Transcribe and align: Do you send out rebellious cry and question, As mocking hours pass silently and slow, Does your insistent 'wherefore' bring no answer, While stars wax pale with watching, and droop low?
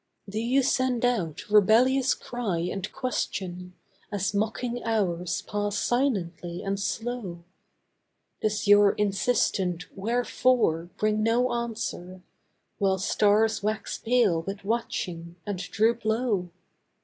Do 0.27 0.39
you 0.39 0.63
send 0.63 1.05
out 1.05 1.47
rebellious 1.47 2.15
cry 2.15 2.57
and 2.57 2.91
question, 2.91 3.75
As 4.11 4.33
mocking 4.33 4.83
hours 4.83 5.43
pass 5.43 5.77
silently 5.77 6.63
and 6.63 6.79
slow, 6.79 7.43
Does 8.41 8.67
your 8.67 8.93
insistent 8.93 9.95
'wherefore' 9.95 10.89
bring 10.97 11.21
no 11.21 11.51
answer, 11.53 12.23
While 12.79 12.97
stars 12.97 13.61
wax 13.61 13.99
pale 13.99 14.41
with 14.41 14.63
watching, 14.65 15.35
and 15.45 15.59
droop 15.59 16.03
low? 16.03 16.49